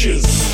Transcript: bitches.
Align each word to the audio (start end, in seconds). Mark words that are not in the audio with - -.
bitches. 0.00 0.49